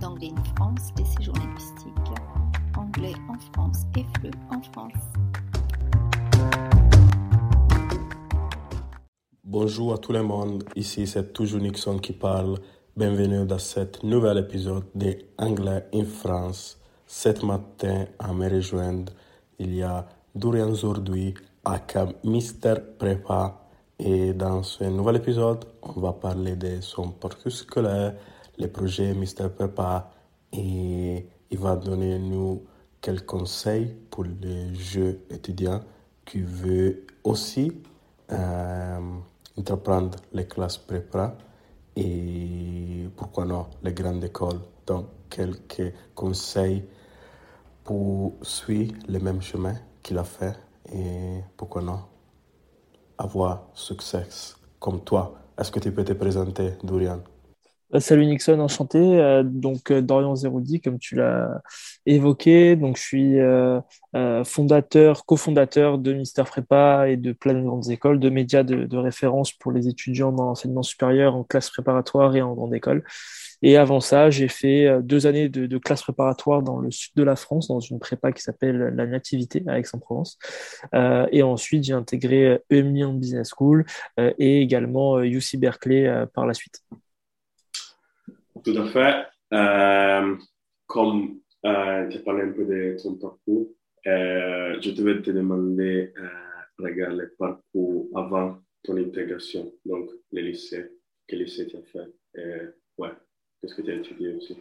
[0.00, 1.92] d'Anglais in France, des séjours linguistiques.
[2.76, 4.92] Anglais en France et FLE en France.
[9.44, 12.58] Bonjour à tout le monde, ici c'est toujours Nixon qui parle.
[12.96, 16.78] Bienvenue dans cet nouvel épisode de Anglais in France.
[17.06, 19.12] Cet matin, à me rejoindre,
[19.58, 21.34] il y a Durian Zourdui,
[21.64, 23.64] aka Mister Prépa.
[23.98, 28.14] Et dans ce nouvel épisode, on va parler de son parcours scolaire,
[28.58, 30.10] les projets Mister Prépa
[30.52, 32.64] et il va donner nous
[33.00, 35.80] quelques conseils pour les jeunes étudiants
[36.24, 37.72] qui veulent aussi
[38.30, 38.98] euh,
[39.56, 41.36] entreprendre les classes prépa
[41.96, 44.60] et pourquoi non les grandes écoles.
[44.86, 46.84] Donc, quelques conseils
[47.84, 50.54] pour suivre le même chemin qu'il a fait
[50.92, 52.00] et pourquoi non
[53.16, 54.26] avoir succès
[54.78, 55.34] comme toi.
[55.58, 57.20] Est-ce que tu peux te présenter, Dorian
[57.98, 58.98] Salut Nixon, enchanté.
[58.98, 61.62] Euh, donc euh, Dorian Zeroudi, comme tu l'as
[62.04, 62.76] évoqué.
[62.76, 63.80] Donc je suis euh,
[64.44, 69.52] fondateur, cofondateur de Mister Prépa et de plein de grandes écoles, de médias de, référence
[69.52, 73.04] pour les étudiants dans l'enseignement supérieur en classe préparatoire et en grande école.
[73.62, 77.12] Et avant ça, j'ai fait euh, deux années de, de, classe préparatoire dans le sud
[77.16, 80.38] de la France, dans une prépa qui s'appelle la Nativité à Aix-en-Provence.
[80.94, 83.84] Euh, et ensuite, j'ai intégré EMLIAN Business School
[84.20, 86.82] euh, et également UC euh, Berkeley euh, par la suite.
[88.64, 89.26] Tout à fait.
[89.52, 90.36] Euh,
[90.86, 93.68] comme tu as parlé un peu de ton parcours,
[94.04, 96.12] je devais te demander,
[96.78, 100.90] regarde le parcours avant ton intégration, donc le lycée,
[101.26, 102.68] quel lycée tu as fait?
[102.98, 103.10] ouais.
[103.60, 104.56] Qu'est-ce que tu as étudié aussi?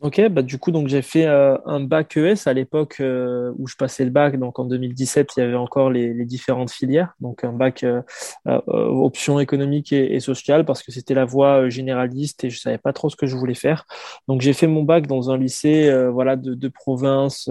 [0.00, 3.66] Ok, bah du coup, donc j'ai fait euh, un bac ES à l'époque euh, où
[3.66, 4.38] je passais le bac.
[4.38, 7.14] Donc en 2017, il y avait encore les, différentes filières.
[7.20, 8.02] Donc un bac euh,
[8.44, 13.08] option économique et, sociale parce que c'était la voie généraliste et je savais pas trop
[13.08, 13.86] ce que je voulais faire.
[14.28, 17.48] Donc j'ai fait mon bac dans un lycée, voilà, de province.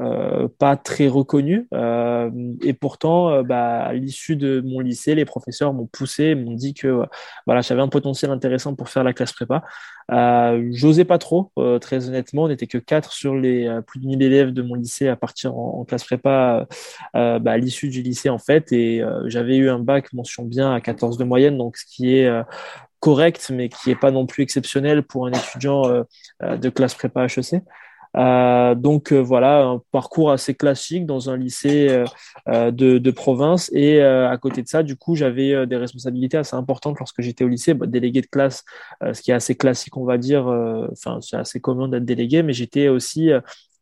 [0.00, 1.66] Euh, pas très reconnu.
[1.74, 2.30] Euh,
[2.62, 6.72] et pourtant, euh, bah, à l'issue de mon lycée, les professeurs m'ont poussé, m'ont dit
[6.74, 7.04] que
[7.46, 9.64] voilà, j'avais un potentiel intéressant pour faire la classe prépa.
[10.70, 12.44] J'osais pas trop, très honnêtement.
[12.44, 15.56] On n'était que quatre sur les plus de 1000 élèves de mon lycée à partir
[15.56, 16.66] en, classe prépa
[17.14, 18.72] bah, à l'issue du lycée en fait.
[18.72, 22.30] Et j'avais eu un bac mention bien à 14 de moyenne, donc ce qui est
[23.00, 25.82] correct, mais qui est pas non plus exceptionnel pour un étudiant
[26.40, 27.62] de classe prépa HEC.
[28.16, 32.04] Euh, donc euh, voilà, un parcours assez classique dans un lycée euh,
[32.48, 33.70] euh de, de, province.
[33.72, 37.48] Et à côté de ça, du coup, j'avais des responsabilités assez importantes lorsque j'étais au
[37.48, 38.64] lycée, bah, délégué de classe,
[39.12, 40.46] ce qui est assez classique, on va dire.
[40.92, 43.30] Enfin, c'est assez commun d'être délégué, mais j'étais aussi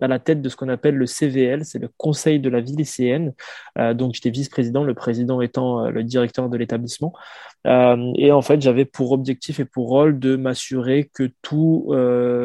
[0.00, 2.76] à la tête de ce qu'on appelle le CVL, c'est le Conseil de la vie
[2.76, 3.32] lycéenne.
[3.78, 7.12] Euh, donc j'étais vice-président, le président étant euh, le directeur de l'établissement.
[7.66, 11.86] Euh, et en fait, j'avais pour objectif et pour rôle de m'assurer que tout,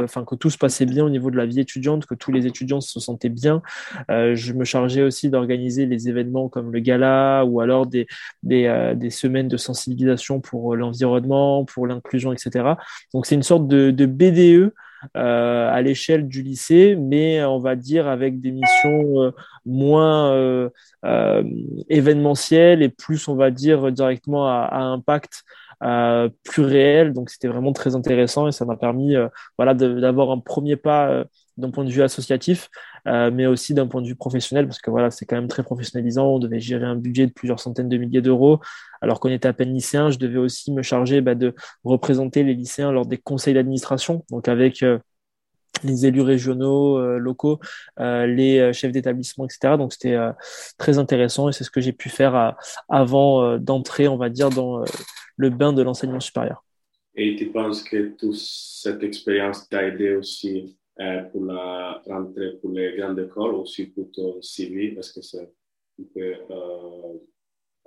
[0.03, 2.47] enfin que tout se passait bien au niveau de la vie étudiante, que tous les
[2.47, 3.61] étudiants se sentaient bien.
[4.09, 8.07] Je me chargeais aussi d'organiser les événements comme le gala ou alors des
[8.43, 12.75] des, semaines de sensibilisation pour l'environnement, pour l'inclusion, etc.
[13.13, 14.73] Donc c'est une sorte de, de BDE
[15.13, 19.31] à l'échelle du lycée, mais on va dire avec des missions euh,
[19.65, 20.69] moins euh,
[21.05, 21.43] euh,
[21.89, 25.43] événementielles et plus, on va dire, directement à, à impact
[25.83, 27.13] euh, plus réel.
[27.13, 29.15] Donc c'était vraiment très intéressant et ça m'a permis
[29.57, 31.23] voilà, d'avoir un premier pas
[31.61, 32.69] d'un point de vue associatif,
[33.07, 35.63] euh, mais aussi d'un point de vue professionnel, parce que voilà, c'est quand même très
[35.63, 36.27] professionnalisant.
[36.27, 38.59] On devait gérer un budget de plusieurs centaines de milliers d'euros,
[39.01, 40.09] alors qu'on était à peine lycéen.
[40.09, 44.47] Je devais aussi me charger bah, de représenter les lycéens lors des conseils d'administration, donc
[44.47, 44.99] avec euh,
[45.83, 47.59] les élus régionaux, euh, locaux,
[47.97, 49.77] les chefs d'établissement, etc.
[49.77, 50.17] Donc c'était
[50.77, 52.55] très intéressant et c'est ce que j'ai pu faire
[52.89, 54.83] avant d'entrer, on va dire, dans
[55.37, 56.63] le bain de l'enseignement supérieur.
[57.15, 60.77] Et tu penses que toute cette expérience t'a aidé aussi
[61.31, 65.39] pour la rentrée pour les grandes écoles, aussi pour ton CV, est-ce que ça
[66.13, 67.17] peut euh,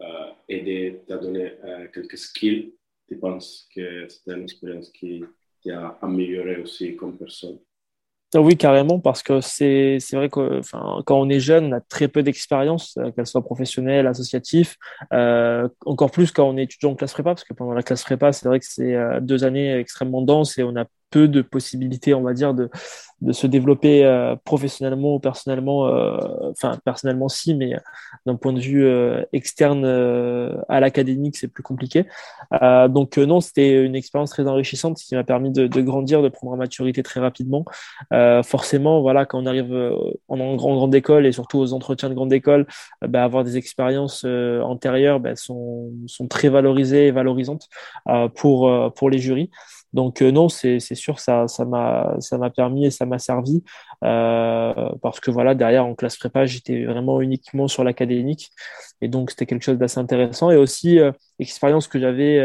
[0.01, 2.75] euh, aider, t'a donné euh, quelques skills
[3.09, 5.25] Tu penses que c'est une expérience qui
[5.65, 7.59] t'a amélioré aussi comme personne
[8.37, 11.81] ah oui, carrément, parce que c'est vrai que enfin, quand on est jeune, on a
[11.81, 14.75] très peu d'expérience, euh, qu'elle soit professionnelle, associative,
[15.13, 18.03] euh, encore plus quand on est étudiant en classe prépa, parce que pendant la classe
[18.03, 20.85] prépa, c'est vrai que c'est euh, deux années extrêmement denses et on a
[21.19, 22.71] de possibilités, on va dire, de,
[23.25, 26.17] de se développer euh, professionnellement ou personnellement, euh,
[26.51, 27.75] enfin personnellement si, mais
[28.27, 29.85] d'un point de vue euh, externe
[30.69, 32.07] à l'académique, c'est plus compliqué.
[32.89, 36.57] donc non, c'était une expérience très enrichissante qui m'a permis de, grandir, de prendre en
[36.57, 37.65] maturité très rapidement.
[38.45, 39.73] forcément, voilà, quand on arrive
[40.29, 42.67] en, en grande école et surtout aux entretiens de grande école,
[43.07, 47.69] bah, avoir des expériences antérieures bah, sont, sont très valorisées et valorisantes
[48.35, 49.51] pour, pour les jurys.
[49.95, 53.63] Donc non, c'est sûr, ça m'a permis et ça m'a servi
[54.01, 58.51] parce que voilà derrière en classe prépa, j'étais vraiment uniquement sur l'académique
[59.01, 60.99] et donc c'était quelque chose d'assez intéressant et aussi
[61.39, 62.41] l'expérience que j'avais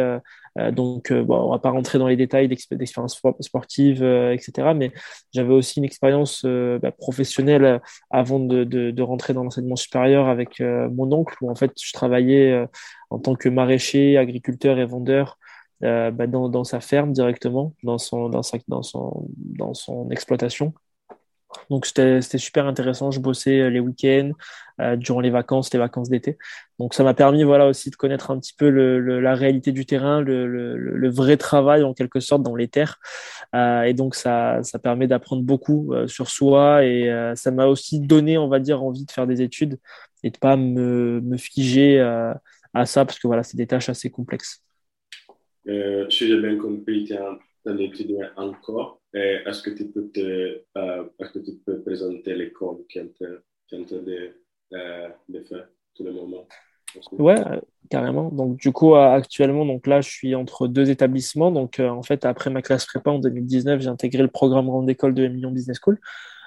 [0.58, 4.74] euh, donc, euh, bon, on va pas rentrer dans les détails d'expérience sportive, euh, etc.
[4.76, 4.92] Mais
[5.34, 11.12] j'avais aussi une expérience bah, professionnelle avant de, de, rentrer dans l'enseignement supérieur avec mon
[11.12, 12.68] oncle, où en fait, je travaillais
[13.10, 15.38] en tant que maraîcher, agriculteur et vendeur
[15.82, 18.32] bah, dans, sa ferme directement, dans son,
[20.12, 20.74] exploitation.
[21.70, 23.12] Donc c'était super intéressant.
[23.12, 24.32] Je bossais euh, les week-ends,
[24.80, 26.38] euh, durant les vacances, les vacances d'été.
[26.80, 30.22] Donc ça m'a permis voilà aussi de connaître un petit peu la réalité du terrain,
[30.22, 33.00] le, vrai travail en quelque sorte dans les terres.
[33.56, 38.48] Euh, et donc ça, permet d'apprendre beaucoup sur soi et ça m'a aussi donné, on
[38.48, 39.80] va dire, envie de faire des études
[40.24, 42.00] et de pas me, me figer
[42.74, 44.64] à ça parce que voilà, c'est des tâches assez complexes.
[45.66, 49.02] Si j'ai bien compris, tu es encore.
[49.14, 53.84] Est-ce que tu peux te, euh, est-ce que tu peux présenter l'école qui est en
[53.84, 54.36] train de,
[54.74, 56.48] euh, de faire tout le moment?
[57.14, 57.60] Ouais, euh,
[57.90, 58.30] carrément.
[58.30, 61.52] Donc, du coup, actuellement, donc là, je suis entre deux établissements.
[61.52, 65.14] Donc, en fait, après ma classe prépa en 2019, j'ai intégré le programme Grande École
[65.14, 66.00] de Million Business School,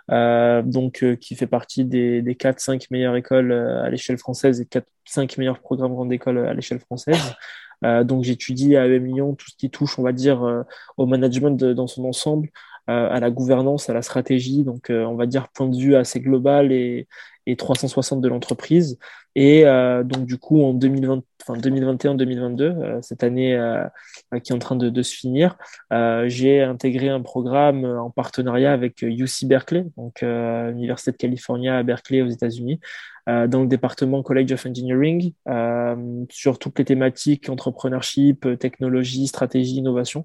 [0.09, 5.61] donc qui fait partie des, des 4-5 meilleures écoles à l'échelle française et 4-5 meilleurs
[5.61, 7.35] programmes Grande École à l'échelle française.
[7.85, 10.63] Euh, donc j'étudie à EM Lyon tout ce qui touche, on va dire, euh,
[10.97, 14.65] au management dans son ensemble, euh, à la gouvernance, à la stratégie.
[14.65, 17.07] Donc on va dire point de vue assez global et,
[17.47, 18.99] et 360 de l'entreprise.
[19.35, 19.65] Et
[20.05, 23.59] donc du coup en 2020, enfin 2021-2022, cette année
[24.43, 25.57] qui est en train de, de se finir,
[26.27, 32.21] j'ai intégré un programme en partenariat avec UC Berkeley, donc l'université de Californie à Berkeley
[32.23, 32.81] aux États-Unis,
[33.29, 39.77] euh, dans le département College of Engineering euh, sur toutes les thématiques entrepreneurship, technologie, stratégie,
[39.77, 40.25] innovation.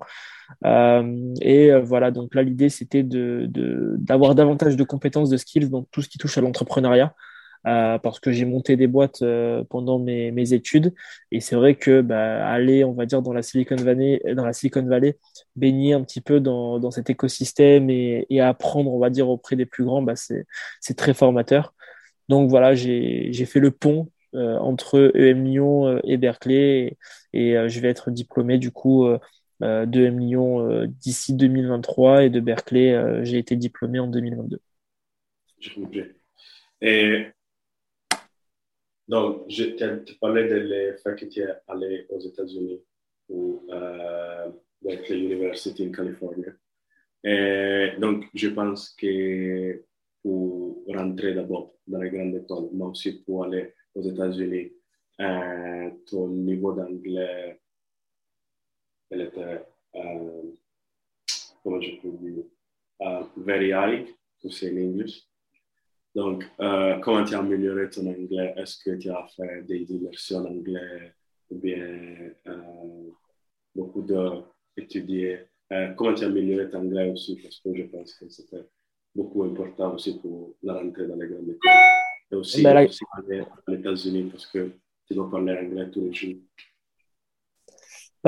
[0.66, 5.70] Euh, et voilà, donc là, l'idée, c'était d'avoir de, d'avoir davantage de compétences, de skills
[5.70, 7.14] dans tout ce qui touche à l'entrepreneuriat.
[7.66, 10.94] Euh, parce que j'ai monté des boîtes euh, pendant mes, études
[11.32, 14.54] et c'est vrai que bah, aller on va dire dans la Silicon Valley dans la
[14.54, 15.18] Silicon Valley
[15.56, 19.66] baigner un petit peu dans, dans cet écosystème et, apprendre on va dire auprès des
[19.66, 21.74] plus grands bah, c'est très formateur
[22.30, 26.98] donc voilà, j'ai fait le pont euh, entre EM Lyon euh, et Berkeley
[27.34, 29.08] et, euh, je vais être diplômé du coup
[29.62, 34.60] de EM Lyon d'ici 2023 et de Berkeley, j'ai été diplômé en 2022.
[35.60, 36.02] Je comprends.
[36.82, 37.28] Et
[39.08, 42.82] donc, tu parlais de fait que tu es allé aux États-Unis
[43.30, 44.50] ou euh,
[44.82, 46.46] Berkeley University en Californie.
[48.00, 49.84] Donc, je pense que
[50.22, 54.74] pour rentrer d'abord dans les grandes écoles, mais aussi pour aller aux États-Unis.
[55.20, 57.60] Euh, ton niveau d'anglais,
[59.10, 59.66] elle était,
[59.96, 60.42] euh,
[61.64, 62.44] comment je peux dire,
[63.02, 64.08] uh, very high,
[64.42, 65.28] to say in English.
[66.18, 68.54] Donc, euh, comment tu as amélioré ton anglais?
[68.58, 71.14] Est-ce que tu as fait des immersions en anglais
[71.50, 73.12] ou bien euh,
[73.76, 75.42] beaucoup d'étudier?
[75.72, 77.40] Euh, comment tu as amélioré ton anglais aussi?
[77.42, 78.66] Parce que je pense que c'était
[79.14, 81.72] beaucoup important aussi pour la rentrée dans les grandes écoles.
[82.32, 84.72] Et aussi, ben, aussi aller aux États-Unis parce que
[85.06, 86.36] tu dois parler anglais tous les jours.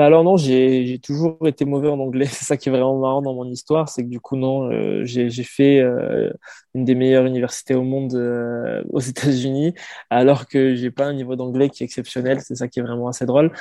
[0.00, 2.24] Bah alors non, j'ai toujours été mauvais en anglais.
[2.32, 5.04] C'est ça qui est vraiment marrant dans mon histoire, c'est que du coup non, euh,
[5.04, 6.32] j'ai fait euh,
[6.72, 9.74] une des meilleures universités au monde euh, aux États-Unis,
[10.08, 12.40] alors que j'ai pas un niveau d'anglais qui est exceptionnel.
[12.40, 13.52] C'est ça qui est vraiment assez drôle.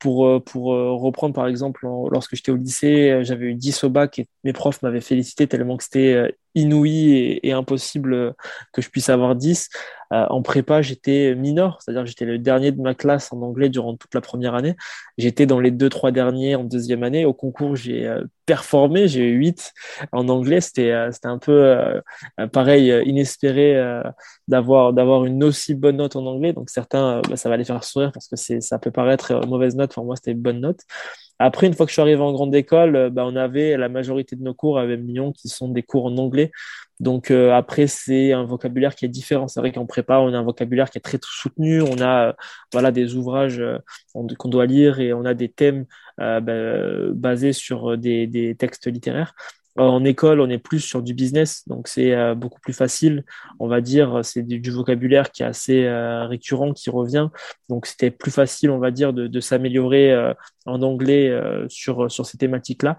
[0.00, 0.64] pour pour
[1.00, 4.82] reprendre par exemple, lorsque j'étais au lycée, j'avais eu 10 au bac et mes profs
[4.82, 8.34] m'avaient félicité tellement que c'était inouï et, impossible
[8.72, 9.68] que je puisse avoir 10.
[10.12, 13.96] Euh, en prépa, j'étais mineur, c'est-à-dire j'étais le dernier de ma classe en anglais durant
[13.96, 14.74] toute la première année.
[15.18, 17.24] J'étais dans les deux, trois derniers en deuxième année.
[17.24, 18.24] Au concours, j'ai euh,
[19.06, 19.72] j'ai eu 8
[20.12, 20.60] en anglais.
[20.60, 21.76] C'était euh, un peu
[22.52, 23.80] pareil, inespéré
[24.46, 26.52] d'avoir d'avoir une aussi bonne note en anglais.
[26.52, 29.92] Donc certains, bah, ça va les faire sourire parce que ça peut paraître mauvaise note.
[29.94, 30.80] Pour moi, c'était une bonne note.
[31.38, 33.88] Après, une fois que je suis arrivé en grande école, euh, bah, on avait la
[33.88, 36.50] majorité de nos cours avec Lyon qui sont des cours en anglais.
[37.00, 39.48] Donc euh, après, c'est un vocabulaire qui est différent.
[39.48, 41.82] C'est vrai qu'en prépa, on a un vocabulaire qui est très soutenu.
[41.82, 42.32] On a euh,
[42.72, 43.62] voilà des ouvrages
[44.12, 45.86] qu'on doit lire et on a des thèmes
[46.18, 46.40] bah,
[47.12, 49.34] basés sur des, des textes littéraires.
[49.78, 53.24] Euh, en école, on est plus sur du business, donc c'est euh, beaucoup plus facile.
[53.60, 57.28] On va dire, c'est du, vocabulaire qui est assez euh, récurrent, qui revient.
[57.68, 60.14] Donc c'était plus facile, on va dire, de, s'améliorer
[60.66, 61.32] en anglais
[61.68, 62.98] sur, sur ces thématiques-là.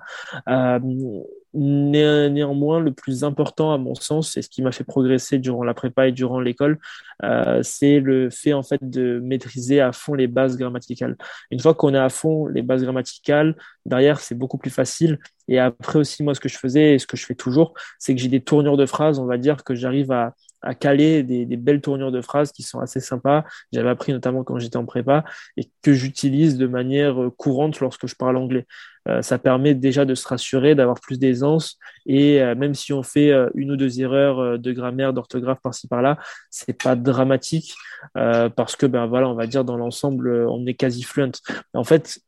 [1.54, 5.74] Néanmoins, le plus important à mon sens, et ce qui m'a fait progresser durant la
[5.74, 6.80] prépa et durant l'école,
[7.24, 11.18] euh, c'est le fait en fait de maîtriser à fond les bases grammaticales.
[11.52, 15.20] Une fois qu'on est à fond les bases grammaticales, derrière c'est beaucoup plus facile.
[15.48, 18.14] Et après aussi, moi, ce que je faisais et ce que je fais toujours, c'est
[18.16, 21.46] que j'ai des tournures de phrases, on va dire, que j'arrive à, à caler des,
[21.46, 23.46] des, belles tournures de phrases qui sont assez sympas.
[23.72, 25.24] J'avais appris notamment quand j'étais en prépa
[25.58, 28.66] et que j'utilise de manière euh, courante lorsque je parle anglais.
[29.08, 33.04] Euh, ça permet déjà de se rassurer, d'avoir plus d'aisance et euh, même si on
[33.04, 36.18] fait une ou deux erreurs de grammaire, d'orthographe par-ci par-là,
[36.50, 37.74] c'est pas dramatique
[38.14, 41.32] parce que ben voilà, on va dire dans l'ensemble, on est quasi fluent.
[41.74, 42.20] En fait,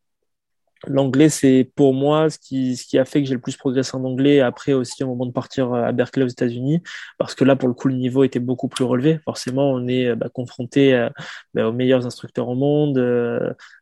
[0.88, 3.96] L'anglais, c'est pour moi ce qui, ce qui a fait que j'ai le plus progressé
[3.96, 6.82] en anglais après aussi au moment de partir euh, à Berkeley aux États-Unis,
[7.20, 9.20] parce que là, pour le coup, le niveau était beaucoup plus relevé.
[9.24, 11.10] Forcément, on est euh, bah, confronté euh,
[11.54, 12.94] bah, aux meilleurs instructeurs au monde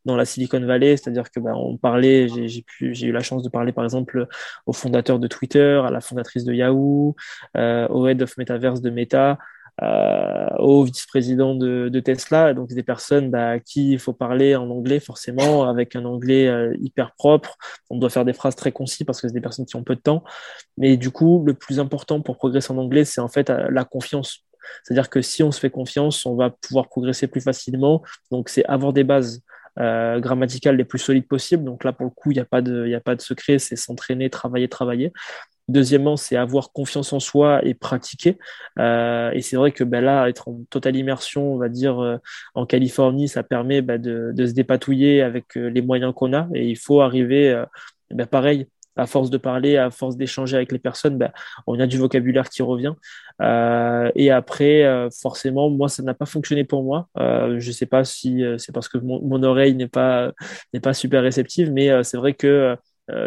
[0.05, 3.71] dans la Silicon Valley, c'est-à-dire que bah, on parlait, j'ai eu la chance de parler
[3.71, 4.27] par exemple
[4.65, 7.15] au fondateur de Twitter, à la fondatrice de Yahoo,
[7.55, 9.37] au head of Metaverse de Meta.
[9.81, 14.69] Euh, au vice-président de, Tesla, donc des personnes bah, à qui il faut parler en
[14.69, 17.57] anglais forcément, avec un anglais euh, hyper propre.
[17.89, 19.95] On doit faire des phrases très concis parce que c'est des personnes qui ont peu
[19.95, 20.23] de temps.
[20.77, 23.85] Mais du coup, le plus important pour progresser en anglais, c'est en fait euh, la
[23.85, 24.45] confiance.
[24.83, 28.03] C'est-à-dire que si on se fait confiance, on va pouvoir progresser plus facilement.
[28.31, 29.41] Donc c'est avoir des bases.
[29.77, 31.63] Grammaticales les plus solides possibles.
[31.63, 34.67] Donc là, pour le coup, il n'y a, a pas de secret, c'est s'entraîner, travailler,
[34.67, 35.13] travailler.
[35.69, 38.39] Deuxièmement, c'est avoir confiance en soi et pratiquer.
[38.79, 42.17] Euh, et c'est vrai que ben là, être en totale immersion, on va dire, euh,
[42.55, 46.47] en Californie, ça permet ben, de, se dépatouiller avec euh, les moyens qu'on a.
[46.55, 47.63] Et il faut arriver,
[48.09, 51.31] ben, pareil, à force de parler, à force d'échanger avec les personnes, ben,
[51.67, 52.95] on a du vocabulaire qui revient.
[54.15, 57.07] Et après, forcément, moi, ça n'a pas fonctionné pour moi.
[57.15, 60.31] Je sais pas si c'est parce que mon, mon oreille n'est pas
[60.73, 62.75] n'est pas super réceptive, mais c'est vrai que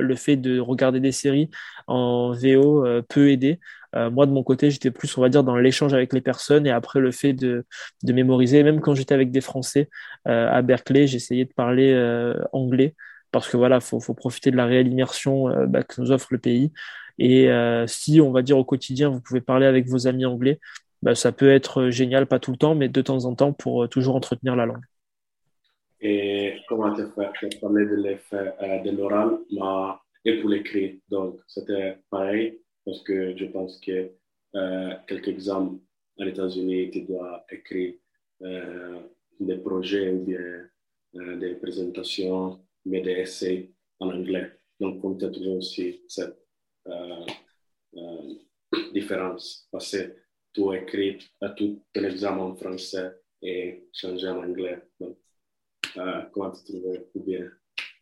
[0.01, 1.51] le fait de regarder des séries
[1.87, 3.61] en VO euh, peut aider.
[3.95, 6.67] Euh, moi, de mon côté, j'étais plus, on va dire, dans l'échange avec les personnes
[6.67, 7.67] et après le fait de,
[8.03, 8.63] de mémoriser.
[8.63, 9.91] Même quand j'étais avec des Français
[10.25, 11.95] à Berkeley, j'essayais de parler
[12.53, 12.95] anglais
[13.33, 16.39] parce que voilà, faut, faut profiter de la réelle immersion bah, que nous offre le
[16.39, 16.73] pays.
[17.19, 17.51] Et
[17.87, 20.59] si, on va dire, au quotidien, vous pouvez parler avec vos amis anglais,
[21.03, 23.89] bah, ça peut être génial, pas tout le temps, mais de temps en temps pour
[23.91, 24.85] toujours entretenir la langue.
[26.05, 27.07] Et comment tu as
[27.61, 29.39] parlé de l'effet euh, de l'oral,
[30.25, 31.01] et pour l'écrit.
[31.09, 34.11] Donc, c'était pareil, parce que je pense que
[34.57, 35.79] euh, quelques examens
[36.19, 37.95] aux États-Unis, tu dois écrire
[38.43, 39.01] euh,
[39.39, 40.69] des projets ou bien
[41.15, 44.51] des présentations, mais des essais en anglais.
[44.81, 46.37] Donc, comme tu as toujours aussi cette
[48.93, 50.17] différence, parce que
[50.53, 51.19] tu écris
[51.57, 54.83] tout ton examen en français et changer en anglais.
[57.21, 57.41] Bien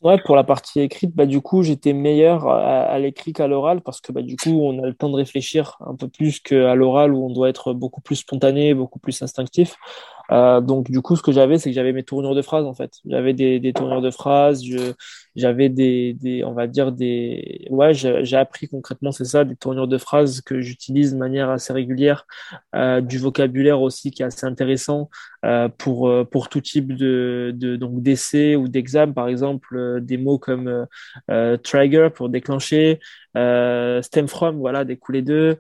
[0.02, 4.00] Ouais, pour la partie écrite, bah, du coup, j'étais meilleur à, l'écrit qu'à l'oral parce
[4.00, 7.12] que bah, du coup, on a le temps de réfléchir un peu plus qu'à l'oral
[7.12, 9.76] où on doit être beaucoup plus spontané, beaucoup plus instinctif.
[10.32, 12.74] Euh, donc du coup, ce que j'avais, c'est que j'avais mes tournures de phrases en
[12.74, 12.92] fait.
[13.04, 14.62] J'avais des, tournures de phrases,
[15.34, 19.98] j'avais des, on va dire des, ouais, j'ai appris concrètement, c'est ça, des tournures de
[19.98, 22.26] phrases que j'utilise de manière assez régulière,
[22.74, 25.10] euh, du vocabulaire aussi qui est assez intéressant
[25.44, 30.86] euh, pour pour tout type de, donc d'essai ou d'examen, par exemple, des mots comme
[31.62, 33.00] trigger pour déclencher,
[33.34, 35.58] stem from, voilà, découler de.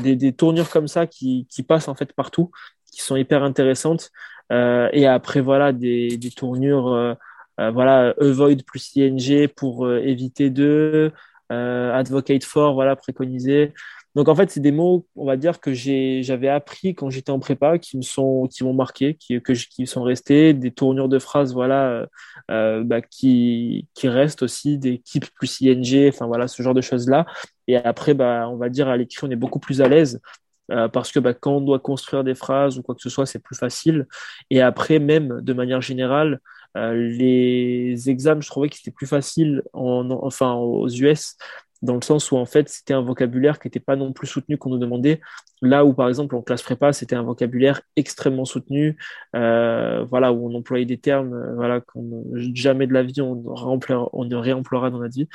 [0.00, 2.50] des, des tournures comme ça qui, qui passent en fait partout
[2.96, 4.10] qui sont hyper intéressantes.
[4.52, 7.14] Euh, et après, voilà, des, tournures, euh,
[7.60, 11.12] euh, voilà, avoid plus ing pour éviter de,
[11.50, 13.74] advocate for, voilà, préconiser.
[14.14, 17.38] Donc en fait, c'est des mots, on va dire que j'avais appris quand j'étais en
[17.38, 21.18] prépa, qui me sont, qui m'ont marqué, qui, que qui sont restés, des tournures de
[21.18, 22.06] phrases, voilà,
[22.50, 26.80] euh, bah, qui, qui restent aussi, des keep plus ing, enfin voilà, ce genre de
[26.80, 27.26] choses là.
[27.68, 30.20] Et après, bah, on va dire à l'écrit, on est beaucoup plus à l'aise
[30.70, 33.26] euh, parce que bah, quand on doit construire des phrases ou quoi que ce soit,
[33.26, 34.06] c'est plus facile.
[34.50, 36.40] Et après, même de manière générale,
[36.76, 41.36] euh, les examens, je trouvais que c'était plus facile en, enfin aux US,
[41.82, 44.58] dans le sens où en fait c'était un vocabulaire qui n'était pas non plus soutenu
[44.58, 45.20] qu'on nous demandait.
[45.62, 48.98] Là où par exemple en classe prépa, c'était un vocabulaire extrêmement soutenu,
[49.34, 54.24] euh, voilà où on employait des termes, voilà qu'on jamais de la vie on, on
[54.24, 55.28] ne réemploiera dans notre vie.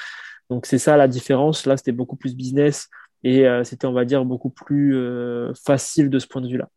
[0.51, 1.65] Donc c'est ça la différence.
[1.65, 2.89] Là, c'était beaucoup plus business.
[3.23, 6.69] Et euh, c'était, on va dire, beaucoup plus euh, facile de ce point de vue-là.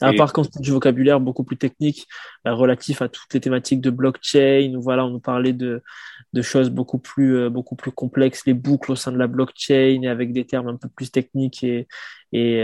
[0.00, 2.06] À part quand c'était du vocabulaire beaucoup plus technique,
[2.46, 5.82] euh, relatif à toutes les thématiques de blockchain, où voilà, on nous parlait de,
[6.32, 10.08] de choses beaucoup plus, beaucoup plus complexes, les boucles au sein de la blockchain, et
[10.08, 11.88] avec des termes un peu plus techniques, et,
[12.32, 12.60] et,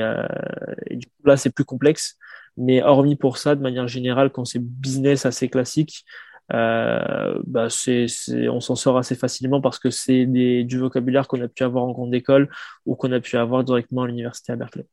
[0.86, 2.16] et du coup là, c'est plus complexe.
[2.56, 6.04] Mais hormis pour ça, de manière générale, quand c'est business assez classique,
[6.52, 8.06] euh, bah c'est,
[8.48, 11.92] on s'en sort assez facilement parce que c'est du vocabulaire qu'on a pu avoir en
[11.92, 12.50] grande école
[12.84, 14.86] ou qu'on a pu avoir directement à l'université à Berkeley.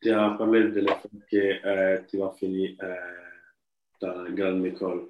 [0.00, 2.94] Tu as parlé de la que euh, tu vas finir euh,
[4.00, 5.06] ta grande école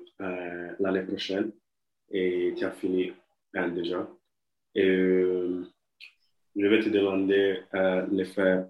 [0.78, 1.50] l'année prochaine
[2.10, 3.12] et tu as fini
[3.74, 4.08] déjà.
[4.74, 4.86] Et
[6.54, 8.66] je vais te demander de faire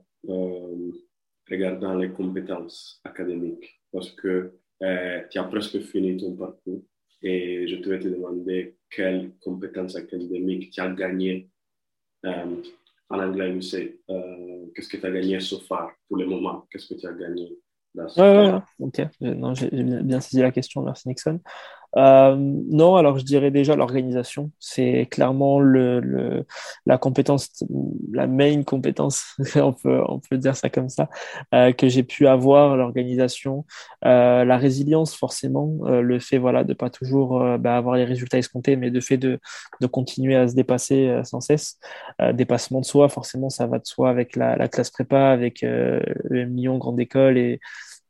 [1.51, 6.83] regardant les compétences académiques parce que euh, tu as presque fini ton parcours
[7.23, 11.49] et je te vais te demander quelles compétences académiques tu as gagné
[12.27, 12.63] euh,
[13.09, 13.59] en anglais.
[14.11, 17.13] Euh, qu'est-ce que tu as gagné so far pour le moment Qu'est-ce que tu as
[17.13, 17.57] gagné
[17.95, 19.55] dans ce ouais, ouais, ok.
[19.55, 21.41] J'ai bien saisi la question, merci Nixon.
[21.97, 24.51] Euh, non, alors je dirais déjà l'organisation.
[24.59, 26.47] C'est clairement le, le,
[26.87, 27.63] la compétence,
[28.13, 31.09] la main compétence, on peut, on peut dire ça comme ça,
[31.55, 33.67] euh, que j'ai pu avoir, l'organisation,
[34.05, 38.05] euh, la résilience forcément, euh, le fait voilà de pas toujours euh, bah, avoir les
[38.05, 39.39] résultats escomptés, mais de fait de,
[39.81, 41.79] de continuer à se dépasser euh, sans cesse.
[42.35, 46.45] dépassement de soi, forcément, ça va de soi avec la, la classe prépa, avec le
[46.47, 47.61] million grande école et,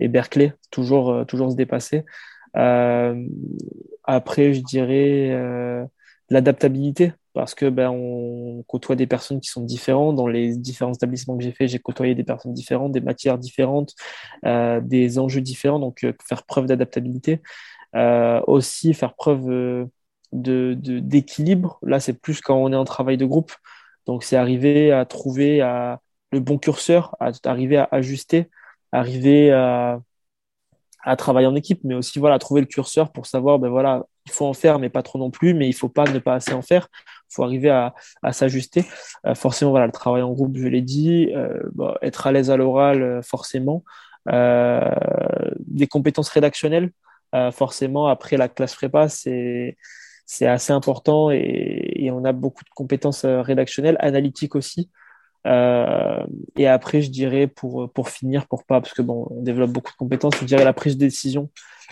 [0.00, 2.04] et Berkeley, toujours, toujours se dépasser.
[2.56, 3.26] Euh,
[4.04, 5.84] après, je dirais euh,
[6.30, 10.16] l'adaptabilité parce que ben on côtoie des personnes qui sont différentes.
[10.16, 13.94] Dans les différents établissements que j'ai fait j'ai côtoyé des personnes différentes des matières différentes
[14.44, 15.78] euh, des enjeux différents.
[15.78, 17.40] Donc faire preuve d'adaptabilité.
[18.46, 19.88] Aussi faire preuve
[20.32, 21.78] de d'équilibre.
[21.82, 23.52] Là c'est plus quand on est en travail de groupe.
[24.06, 26.00] Donc c'est arriver à trouver à,
[26.32, 28.50] le bon curseur à arriver à ajuster
[28.92, 30.00] arriver à
[31.02, 34.32] à travailler en équipe, mais aussi voilà trouver le curseur pour savoir ben voilà il
[34.32, 36.52] faut en faire mais pas trop non plus, mais il faut pas ne pas assez
[36.52, 36.88] en faire.
[37.30, 38.84] Il faut arriver à, à s'ajuster.
[39.26, 41.60] Euh, forcément voilà le travail en groupe, je l'ai dit, euh,
[42.02, 43.84] être à l'aise à l'oral euh, forcément,
[44.26, 46.92] des compétences rédactionnelles
[47.52, 49.76] forcément après la classe prépa c'est
[50.26, 54.90] c'est assez important et, et, on a beaucoup de compétences rédactionnelles, analytiques aussi.
[55.46, 56.24] Euh,
[56.56, 59.92] et après, je dirais pour pour finir, pour pas parce que bon, on développe beaucoup
[59.92, 61.50] de compétences, je dirais la prise de décision,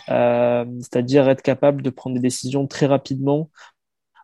[0.08, 3.50] euh, c'est-à-dire être capable de prendre des décisions très rapidement.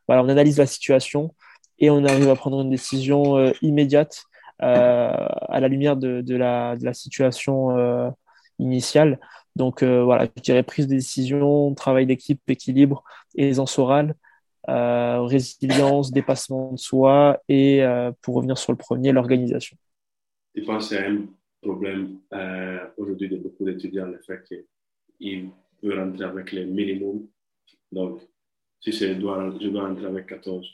[0.06, 1.34] Voilà, on analyse la situation
[1.78, 4.24] et on arrive à prendre une décision euh, immédiate
[4.62, 5.10] euh,
[5.48, 8.08] à la lumière de, de, la, de la situation euh,
[8.58, 9.18] initiale.
[9.56, 13.04] Donc voilà, je dirais prise de décision, travail d'équipe, équilibre,
[13.38, 14.14] aisance orale
[14.68, 19.76] euh, résilience, dépassement de soi et euh, pour revenir sur le premier, l'organisation.
[20.54, 21.26] Je pense que c'est un
[21.62, 24.42] problème euh, aujourd'hui de beaucoup d'étudiants, le fait
[25.18, 25.50] qu'ils
[25.82, 27.26] veulent rentrer avec les minimums.
[27.92, 28.20] Donc,
[28.80, 30.66] si je dois, je dois rentrer avec 14,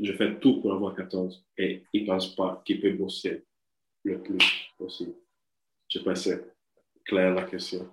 [0.00, 3.44] je fais tout pour avoir 14 et ils ne pensent pas qu'ils peuvent bosser
[4.04, 4.38] le plus
[4.78, 5.14] possible.
[5.88, 6.44] Je sais pas si c'est
[7.04, 7.88] clair la question.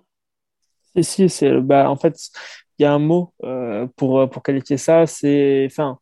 [0.96, 2.16] Si, si, c'est, bah, en fait,
[2.82, 5.98] y a un mot euh, pour, pour qualifier ça, c'est, enfin,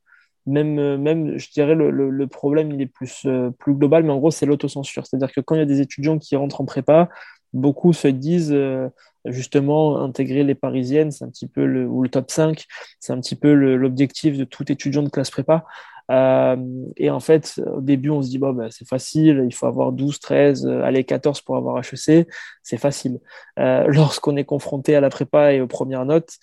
[0.46, 4.18] même, même, je dirais, le, le, problème, il est plus, euh, plus global, mais en
[4.18, 5.06] gros, c'est l'autocensure.
[5.06, 7.08] C'est-à-dire que quand il y a des étudiants qui rentrent en prépa,
[7.52, 8.88] beaucoup se disent, euh,
[9.24, 12.64] justement, intégrer les parisiennes, c'est un petit peu le, ou le top 5,
[13.00, 15.64] c'est un petit peu l'objectif de tout étudiant de classe prépa.
[16.10, 16.56] Euh,
[16.96, 20.20] et en fait, au début, on se dit, bah, c'est facile, il faut avoir 12,
[20.20, 22.28] 13, euh, allez, 14 pour avoir HEC,
[22.62, 23.18] c'est facile.
[23.58, 26.38] Euh, lorsqu'on est confronté à la prépa et aux premières notes,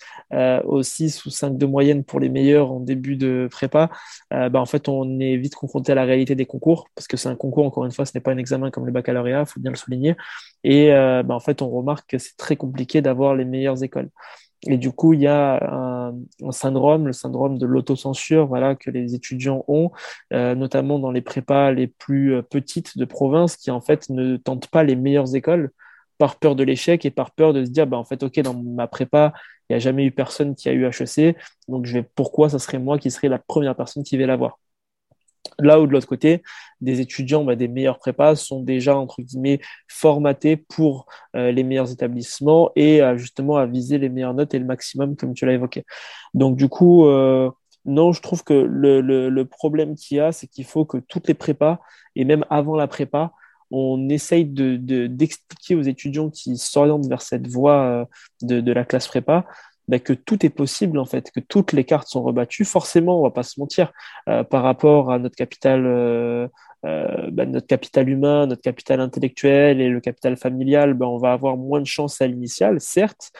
[0.64, 3.90] aux 6 ou 5 de moyenne pour les meilleurs en début de prépa,
[4.30, 7.28] bah, en fait, on est vite confronté à la réalité des concours, parce que c'est
[7.28, 9.60] un concours, encore une fois, ce n'est pas un examen comme le baccalauréat, il faut
[9.60, 10.16] bien le souligner.
[10.64, 14.10] Et bah, en fait, on remarque que c'est très compliqué d'avoir les meilleures écoles.
[14.66, 16.14] Et du coup, il y a un,
[16.50, 19.90] syndrome, le syndrome de l'autocensure, voilà, que les étudiants ont,
[20.32, 24.36] euh, notamment dans les prépas les plus euh, petites de province, qui en fait ne
[24.36, 25.70] tentent pas les meilleures écoles
[26.18, 28.54] par peur de l'échec et par peur de se dire, bah, en fait, ok, dans
[28.54, 29.32] ma prépa,
[29.68, 31.36] il n'y a jamais eu personne qui a eu HEC,
[31.68, 34.58] donc je vais, pourquoi ça serait moi qui serais la première personne qui va l'avoir?
[35.58, 36.42] Là où de l'autre côté,
[36.80, 41.92] des étudiants bah, des meilleurs prépas sont déjà entre guillemets formatés pour euh, les meilleurs
[41.92, 45.84] établissements et justement à viser les meilleures notes et le maximum comme tu l'as évoqué.
[46.34, 47.50] Donc du coup, euh,
[47.84, 51.34] non, je trouve que le, problème qu'il y a, c'est qu'il faut que toutes les
[51.34, 51.80] prépas
[52.16, 53.32] et même avant la prépa,
[53.70, 54.76] on essaye de
[55.06, 58.04] d'expliquer aux étudiants qui s'orientent vers cette voie euh,
[58.42, 59.46] de la classe prépa
[59.88, 62.64] bah, que tout est possible en fait, que toutes les cartes sont rebattues.
[62.64, 63.92] Forcément, on va pas se mentir
[64.28, 66.48] euh, par rapport à notre capital, euh,
[66.86, 71.32] euh, bah, notre capital humain, notre capital intellectuel et le capital familial, bah, on va
[71.32, 73.32] avoir moins de chance à l'initial, certes.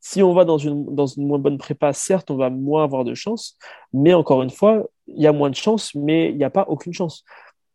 [0.00, 3.04] Si on va dans une, dans une moins bonne prépa, certes, on va moins avoir
[3.04, 3.58] de chance,
[3.92, 6.64] mais encore une fois, il y a moins de chance, mais il n'y a pas
[6.68, 7.24] aucune chance.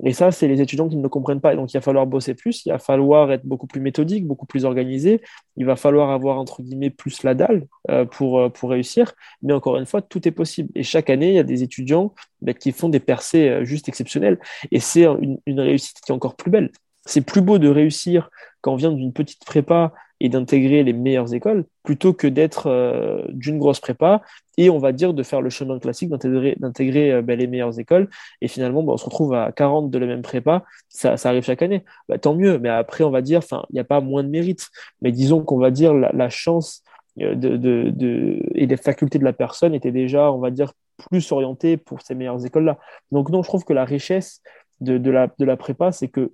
[0.03, 1.55] Et ça, c'est les étudiants qui ne le comprennent pas.
[1.55, 4.65] donc, il va falloir bosser plus, il va falloir être beaucoup plus méthodique, beaucoup plus
[4.65, 5.21] organisé.
[5.57, 9.13] Il va falloir avoir, entre guillemets, plus la dalle euh, pour, euh, pour réussir.
[9.41, 10.69] Mais encore une fois, tout est possible.
[10.75, 13.87] Et chaque année, il y a des étudiants bah, qui font des percées euh, juste
[13.89, 14.39] exceptionnelles.
[14.71, 15.05] Et c'est
[15.45, 16.71] une réussite qui est encore plus belle.
[17.11, 18.29] C'est plus beau de réussir
[18.61, 23.25] quand on vient d'une petite prépa et d'intégrer les meilleures écoles plutôt que d'être euh,
[23.29, 24.21] d'une grosse prépa
[24.57, 28.07] et on va dire de faire le chemin classique d'intégrer euh, ben, les meilleures écoles.
[28.39, 31.61] Et finalement ben, on se retrouve à 40 de la même prépa ça, arrive chaque
[31.61, 31.83] année.
[32.07, 34.29] Bah, tant mieux mais après on va dire enfin il n'y a pas moins de
[34.29, 34.69] mérite.
[35.01, 36.81] Mais disons qu'on va dire la, chance
[37.19, 40.71] euh, et les facultés de la personne étaient déjà on va dire
[41.09, 42.77] plus orientées pour ces meilleures écoles là
[43.11, 44.41] donc non je trouve que la richesse
[44.79, 46.31] la, de la prépa c'est que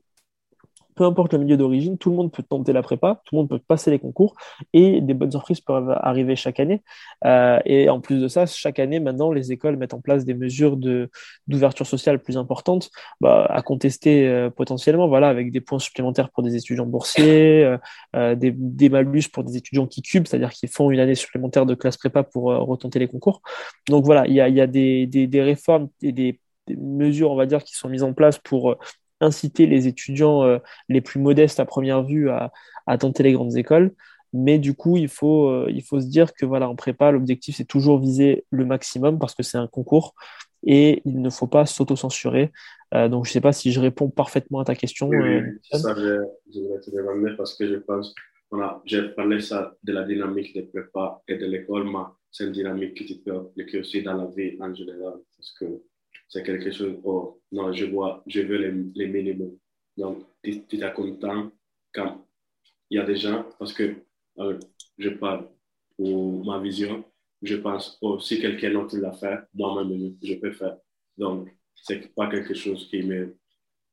[0.97, 3.49] peu importe le milieu d'origine, tout le monde peut tenter la prépa, tout le monde
[3.49, 4.35] peut passer les concours
[4.73, 6.81] et des bonnes surprises peuvent arriver chaque année.
[7.23, 10.33] Euh, et en plus de ça, chaque année, maintenant, les écoles mettent en place des
[10.33, 10.75] mesures
[11.47, 12.89] d'ouverture sociale plus importantes
[13.21, 17.77] bah, à contester euh, potentiellement, voilà, avec des points supplémentaires pour des étudiants boursiers,
[18.15, 21.65] euh, des, des, malus pour des étudiants qui cubent, c'est-à-dire qui font une année supplémentaire
[21.67, 23.41] de classe prépa pour retenter les concours.
[23.87, 27.45] Donc voilà, il y a, y a des, des, réformes et des, mesures, on va
[27.45, 28.75] dire, qui sont mises en place pour
[29.21, 32.51] inciter les étudiants euh, les plus modestes à première vue à,
[32.99, 33.93] tenter les grandes écoles.
[34.33, 37.55] Mais du coup, il faut, euh, il faut se dire que voilà, en prépa, l'objectif,
[37.55, 40.15] c'est toujours viser le maximum parce que c'est un concours
[40.65, 42.51] et il ne faut pas s'auto-censurer.
[42.93, 45.09] Euh, donc, je ne sais pas si je réponds parfaitement à ta question.
[45.09, 48.13] Oui, ça, je, je, te demander parce que je pense,
[48.51, 52.51] voilà, j'ai parlé ça de la dynamique de prépa et de l'école, mais c'est une
[52.51, 55.65] dynamique qui peut appliquer aussi dans la vie en général parce que
[56.27, 59.57] c'est quelque chose, oh, non, je vois, je veux les, les minimums.
[59.95, 61.51] Donc, tu es content
[61.93, 62.25] quand
[62.89, 63.95] il y a des gens, parce que
[64.39, 64.59] euh,
[64.97, 65.49] je parle
[65.95, 67.03] pour ma vision,
[67.41, 70.77] je pense, oh, si quelqu'un d'autre l'a fait, moi-même, je peux faire.
[71.17, 73.37] Donc, c'est pas quelque chose qui me,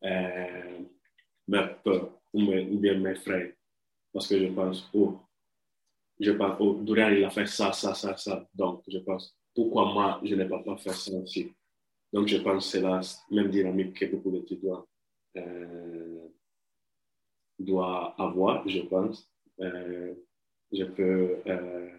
[0.05, 0.81] euh,
[1.83, 3.57] peur ou, me, ou bien m'effraie.
[4.12, 5.18] Parce que je pense, oh,
[6.20, 8.49] je pense, oh, Dorian, il a fait ça, ça, ça, ça.
[8.55, 11.53] Donc, je pense, pourquoi moi, je n'ai pas, pas fait ça aussi?
[12.14, 13.00] Donc, je pense que c'est la
[13.33, 14.87] même dynamique que beaucoup d'étudiants
[15.37, 16.29] euh,
[17.59, 19.29] doivent avoir, je pense.
[19.59, 20.14] Euh,
[20.72, 21.38] je peux.
[21.48, 21.90] Euh,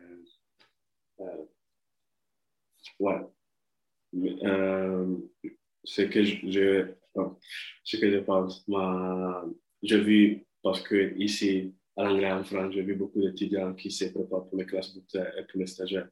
[2.99, 3.19] ouais.
[5.83, 6.93] Ce que je,
[7.83, 9.45] ce que je pense, ma,
[9.83, 14.05] j'ai vu, parce que ici, à l'anglais en France, j'ai vu beaucoup d'étudiants qui se
[14.05, 16.07] préparent pour les classes et pour les stagiaires.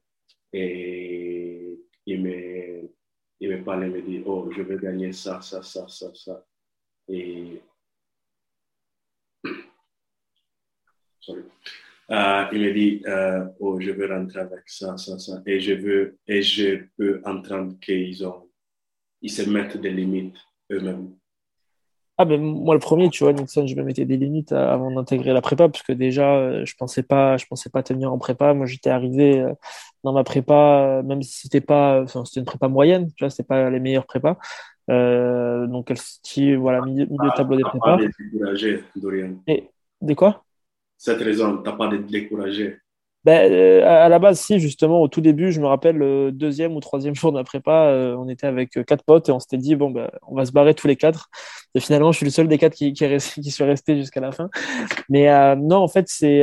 [0.52, 2.92] Et ils me
[3.44, 6.44] il me parle, il me dit, oh, je vais gagner ça, ça, ça, ça, ça.
[7.08, 7.60] Et.
[11.20, 11.42] Sorry.
[12.10, 15.42] Euh, il me dit, euh, oh, je veux rentrer avec ça, ça, ça.
[15.46, 18.50] Et je veux, et je peux entendre qu'ils ont,
[19.20, 20.36] ils se mettent des limites
[20.70, 21.16] eux-mêmes.
[22.16, 25.32] Ah ben moi le premier, tu vois, Nixon, je me mettais des limites avant d'intégrer
[25.32, 28.54] la prépa parce que déjà euh, je pensais pas, je pensais pas tenir en prépa.
[28.54, 29.52] Moi j'étais arrivé euh,
[30.04, 33.30] dans ma prépa, euh, même si c'était pas, enfin, c'était une prépa moyenne, tu vois,
[33.30, 34.38] c'était pas les meilleures prépas.
[34.90, 37.96] Euh, donc elle se voilà milieu, milieu de tableau des prépas.
[37.96, 39.34] Pas découragé, Dorian.
[39.48, 40.44] Et des quoi?
[40.96, 42.78] Cette raison, t'as pas de découragé.
[43.24, 46.76] Ben, euh, à la base, si, justement, au tout début, je me rappelle, le deuxième
[46.76, 49.40] ou troisième jour de la prépa, euh, on était avec euh, quatre potes et on
[49.40, 51.30] s'était dit, bon, ben, on va se barrer tous les quatre.
[51.74, 53.96] Et finalement, je suis le seul des quatre qui, qui, est resté, qui suis resté
[53.96, 54.50] jusqu'à la fin.
[55.08, 56.42] Mais non, en fait, c'est,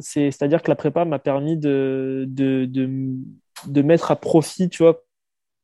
[0.00, 2.90] c'est, c'est-à-dire que la prépa m'a permis de, de, de,
[3.66, 5.02] de mettre à profit, tu vois,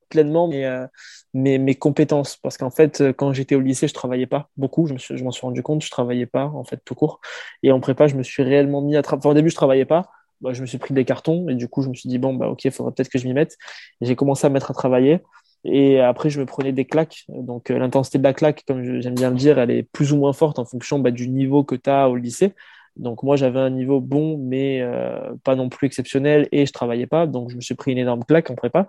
[0.08, 0.86] pleinement mes,
[1.34, 2.36] mes, mes, compétences.
[2.36, 4.86] Parce qu'en fait, quand j'étais au lycée, je travaillais pas beaucoup.
[4.86, 7.20] Je, me m'en suis rendu compte, je travaillais pas, en fait, tout court.
[7.62, 9.20] Et en prépa, je me suis réellement mis à travailler.
[9.22, 10.08] Enfin, au début, je travaillais pas
[10.40, 12.34] bah, je me suis pris des cartons et du coup, je me suis dit, bon,
[12.34, 13.56] bah, ok, il faudrait peut-être que je m'y mette.
[14.00, 15.20] J'ai commencé à mettre à travailler
[15.64, 17.24] et après, je me prenais des claques.
[17.28, 20.16] Donc, euh, l'intensité de la claque, comme j'aime bien le dire, elle est plus ou
[20.16, 22.54] moins forte en fonction bah, du niveau que tu as au lycée.
[22.96, 27.06] Donc, moi, j'avais un niveau bon, mais euh, pas non plus exceptionnel et je travaillais
[27.06, 27.26] pas.
[27.26, 28.88] Donc, je me suis pris une énorme claque en prépa.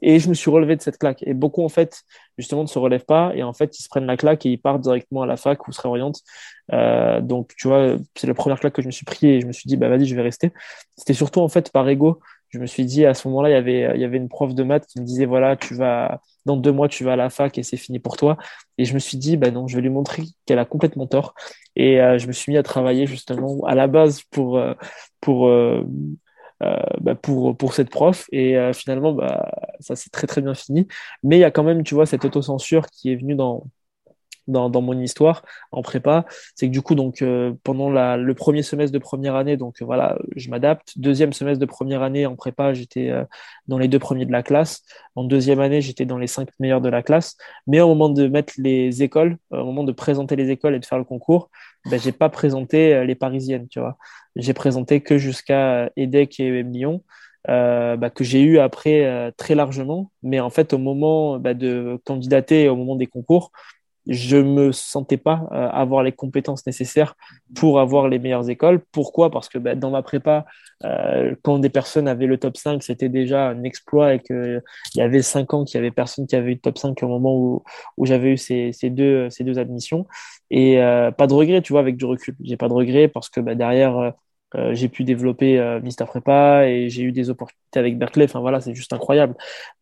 [0.00, 1.22] Et je me suis relevé de cette claque.
[1.26, 2.02] Et beaucoup, en fait,
[2.36, 3.32] justement, ne se relèvent pas.
[3.34, 5.66] Et en fait, ils se prennent la claque et ils partent directement à la fac
[5.66, 6.20] ou se réorientent.
[6.72, 9.46] Euh, donc, tu vois, c'est la première claque que je me suis pris et je
[9.46, 10.52] me suis dit, bah, vas-y, je vais rester.
[10.96, 12.20] C'était surtout, en fait, par ego.
[12.50, 14.54] Je me suis dit, à ce moment-là, il y avait, il y avait une prof
[14.54, 17.28] de maths qui me disait, voilà, tu vas, dans deux mois, tu vas à la
[17.28, 18.38] fac et c'est fini pour toi.
[18.78, 21.34] Et je me suis dit, bah non, je vais lui montrer qu'elle a complètement tort.
[21.76, 24.72] Et euh, je me suis mis à travailler, justement, à la base pour, euh,
[25.20, 25.50] pour,
[26.60, 28.26] bah, pour, pour cette prof.
[28.32, 30.86] Et euh, finalement, bah, ça s'est très très bien fini.
[31.22, 33.64] Mais il y a quand même, tu vois, cette autocensure qui est venue dans,
[34.48, 36.24] dans, dans, mon histoire en prépa,
[36.56, 39.82] c'est que du coup, donc, euh, pendant la, le premier semestre de première année, donc
[39.82, 40.98] voilà, je m'adapte.
[40.98, 43.24] Deuxième semestre de première année en prépa, j'étais euh,
[43.68, 44.82] dans les deux premiers de la classe.
[45.14, 47.36] En deuxième année, j'étais dans les cinq meilleurs de la classe.
[47.66, 50.86] Mais au moment de mettre les écoles, au moment de présenter les écoles et de
[50.86, 51.50] faire le concours,
[51.90, 53.96] ben, j'ai pas présenté les parisiennes, tu vois.
[54.36, 57.02] J'ai présenté que jusqu'à EDEC et Lyon.
[57.48, 60.10] Euh, bah, que j'ai eu après euh, très largement.
[60.22, 63.52] Mais en fait, au moment bah, de candidater, au moment des concours,
[64.08, 67.14] je me sentais pas euh, avoir les compétences nécessaires
[67.54, 68.80] pour avoir les meilleures écoles.
[68.90, 69.30] Pourquoi?
[69.30, 70.46] Parce que bah, dans ma prépa,
[71.42, 74.62] quand des personnes avaient le top 5, c'était déjà un exploit et qu'il
[74.94, 77.08] y avait 5 ans qu'il y avait personne qui avait eu le top 5 au
[77.08, 77.36] moment
[77.96, 80.06] où, j'avais eu ces, deux, ces deux admissions.
[80.50, 82.36] Et pas de regret, tu vois, avec du recul.
[82.44, 84.12] J'ai pas de regret parce que derrière,
[84.56, 88.24] euh, j'ai pu développer euh, Mister Prépa et j'ai eu des opportunités avec Berkeley.
[88.24, 89.34] Enfin voilà, c'est juste incroyable.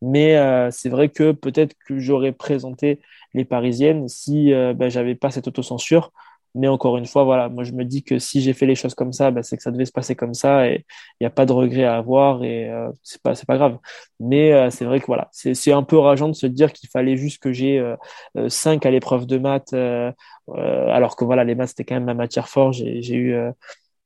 [0.03, 3.01] Mais euh, c'est vrai que peut-être que j'aurais présenté
[3.35, 6.13] les Parisiennes si ben, j'avais pas cette autocensure.
[6.55, 8.95] Mais encore une fois, voilà, moi je me dis que si j'ai fait les choses
[8.95, 10.87] comme ça, ben, c'est que ça devait se passer comme ça et
[11.21, 12.71] il n'y a pas de regret à avoir et
[13.03, 13.79] c'est pas c'est pas grave.
[14.21, 17.43] Mais c'est vrai que voilà, c'est un peu rageant de se dire qu'il fallait juste
[17.43, 17.85] que j'ai
[18.49, 22.49] 5 à l'épreuve de maths alors que voilà, les maths c'était quand même ma matière
[22.49, 22.75] forte.
[22.75, 23.37] J'ai eu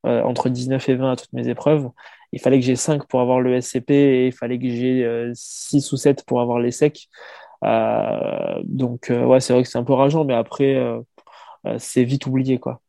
[0.07, 1.89] euh, entre 19 et 20 à toutes mes épreuves.
[2.33, 5.93] Il fallait que j'ai 5 pour avoir le SCP et il fallait que j'ai 6
[5.93, 7.09] euh, ou 7 pour avoir les secs.
[7.65, 10.81] Euh, donc, ouais, c'est vrai que c'est un peu rageant, mais après,
[11.79, 12.81] c'est vite oublié, quoi.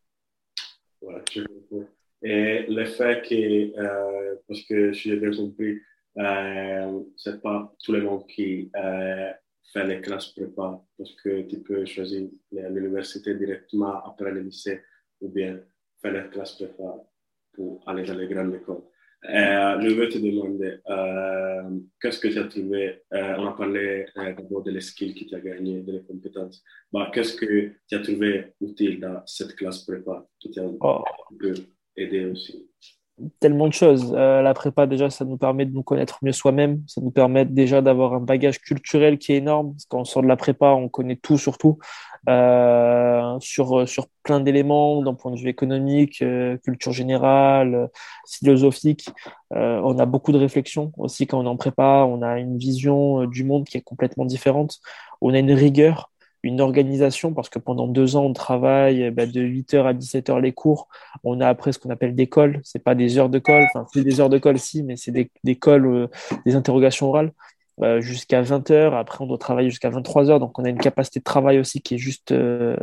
[2.24, 5.80] Et le fait que, parce que si j'ai bien compris,
[6.18, 8.70] euh, c'est pas tout le monde qui
[9.74, 14.82] fait les classes prépa, parce que tu peux choisir l'université directement après le lycée
[15.22, 15.60] ou bien
[16.02, 16.96] faire la classe prépa
[17.54, 18.84] pour aller dans les grandes écoles.
[19.30, 23.02] Euh, je veux te demander, euh, qu'est-ce que tu as trouvé?
[23.14, 26.64] Euh, On a parlé d'abord de les skills que tu as gagné, de les compétences.
[26.92, 31.04] Bah, qu'est-ce que tu as trouvé utile dans cette classe prépa qui t'a oh.
[31.96, 32.68] aidé aussi?
[33.40, 34.12] Tellement de choses.
[34.12, 36.82] la prépa, déjà, ça nous permet de nous connaître mieux soi-même.
[36.88, 39.74] Ça nous permet déjà d'avoir un bagage culturel qui est énorme.
[39.74, 41.78] Parce qu'on sort de la prépa, on connaît tout sur tout.
[42.30, 47.90] Euh, sur, sur plein d'éléments d'un point de vue économique, euh, culture générale,
[48.30, 49.10] philosophique.
[49.54, 52.10] Euh, on a beaucoup de réflexions aussi quand on en prépare.
[52.10, 54.80] On a une vision du monde qui est complètement différente.
[55.22, 56.10] On a une rigueur
[56.44, 60.54] une organisation parce que pendant deux ans on travaille bah, de 8h à 17h les
[60.54, 60.88] cours
[61.24, 63.86] on a après ce qu'on appelle des cols c'est pas des heures de colle enfin
[63.94, 66.10] c'est des heures de colle si mais c'est des, des cols
[66.48, 67.32] des interrogations orales
[67.82, 68.94] euh, jusqu'à 20h.
[68.96, 70.40] Après, on doit travailler jusqu'à 23h.
[70.40, 72.76] Donc, on a une capacité de travail aussi qui est juste euh,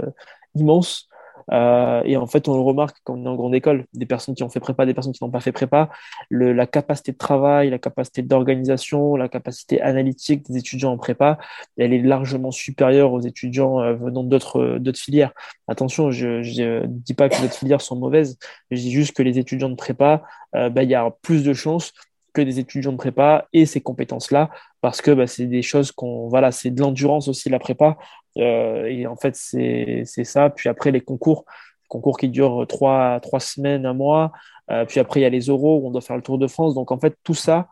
[0.54, 1.08] immense.
[1.50, 4.34] Euh, et en fait, on le remarque quand on est en grande école, des personnes
[4.34, 5.88] qui ont fait prépa, des personnes qui n'ont pas fait prépa,
[6.28, 11.38] le, la capacité de travail, la capacité d'organisation, la capacité analytique des étudiants en prépa,
[11.78, 15.32] elle est largement supérieure aux étudiants venant d'autres filières.
[15.68, 18.36] Attention, je ne dis pas que d'autres filières sont mauvaises,
[18.70, 21.94] je dis juste que les étudiants de prépa, bah, il y a plus de chances
[22.34, 26.28] que des étudiants de prépa et ces compétences-là, parce que bah, c'est des choses qu'on,
[26.28, 27.96] voilà, c'est de l'endurance aussi la prépa.
[28.36, 30.50] Euh, et en fait, c'est ça.
[30.50, 31.44] Puis après, les concours,
[31.88, 34.32] concours qui durent trois, trois semaines, un mois.
[34.70, 36.46] Euh, puis après, il y a les euros où on doit faire le Tour de
[36.46, 36.74] France.
[36.74, 37.68] Donc en fait, tout ça,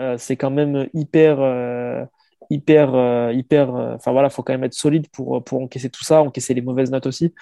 [0.00, 2.08] euh, c'est quand même hyper,
[2.50, 3.70] hyper, hyper.
[3.74, 6.90] Enfin voilà, faut quand même être solide pour, pour encaisser tout ça, encaisser les mauvaises
[6.90, 7.34] notes aussi.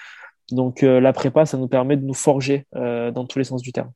[0.53, 3.92] Donc la prépa, ça nous permet de nous forger dans tous les sens du terme.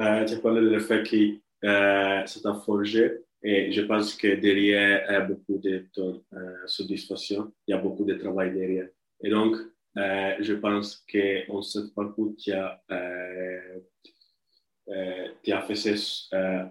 [0.00, 5.12] Euh, tu du fait que euh, c'est un forgé et je pense que derrière il
[5.12, 8.88] y a beaucoup de ton euh, satisfaction, il y a beaucoup de travail derrière.
[9.20, 9.56] Et donc,
[9.98, 13.80] euh, je pense qu'en ce parcours, tu as, euh,
[14.88, 15.94] euh, tu as fait
[16.34, 16.64] euh,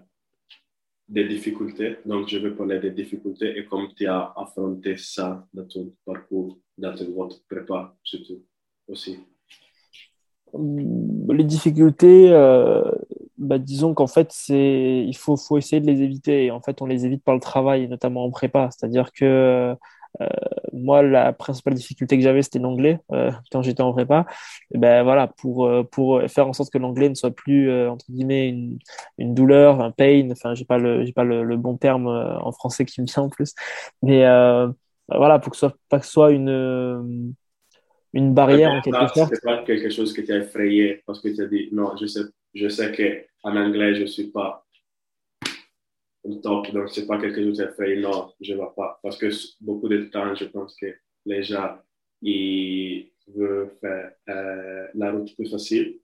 [1.08, 1.98] des difficultés.
[2.04, 6.58] Donc, je vais parler des difficultés et comment tu as affronté ça dans ton parcours,
[6.76, 8.44] dans votre prépa surtout
[8.88, 9.18] aussi.
[10.54, 12.90] Les difficultés, euh,
[13.42, 16.46] bah, disons qu'en fait, c'est, il faut, faut essayer de les éviter.
[16.46, 18.70] Et en fait, on les évite par le travail, notamment en prépa.
[18.70, 19.76] C'est-à-dire que
[20.20, 20.26] euh,
[20.72, 24.26] moi, la principale difficulté que j'avais, c'était l'anglais euh, quand j'étais en prépa.
[24.74, 28.04] Et ben voilà, pour euh, pour faire en sorte que l'anglais ne soit plus entre
[28.10, 28.78] guillemets une,
[29.18, 30.28] une douleur, un pain.
[30.32, 33.24] Enfin, j'ai pas le j'ai pas le, le, bon terme en français qui me vient
[33.24, 33.54] en plus.
[34.02, 34.20] Mais
[35.08, 37.34] voilà, pour que ce soit pas que ce soit une
[38.14, 39.34] une barrière en quelque sorte.
[39.34, 42.06] C'est pas quelque chose que tu as effrayé parce que tu as dit non, je
[42.06, 42.20] sais
[42.54, 42.92] je sais
[43.42, 44.64] qu'en anglais, je ne suis pas
[46.24, 48.98] au top, donc ce n'est pas quelque chose que fait, non, je ne vais pas.
[49.02, 49.28] Parce que
[49.60, 50.94] beaucoup de temps, je pense que
[51.26, 51.78] les gens,
[52.20, 55.98] ils veulent faire euh, la route plus facile,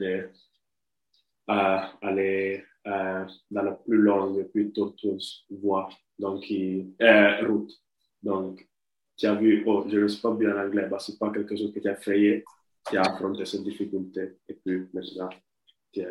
[0.00, 0.26] euh,
[1.46, 5.88] aller euh, dans la plus longue, plus tortueuse voie,
[6.18, 6.44] donc,
[7.46, 7.72] route.
[8.22, 8.66] Donc,
[9.16, 11.56] tu as vu, oh, je ne suis pas bien en anglais, ce n'est pas quelque
[11.56, 12.44] chose que tu as fait,
[12.88, 15.28] tu as affronté cette difficulté, et puis maintenant,
[15.92, 16.06] tu es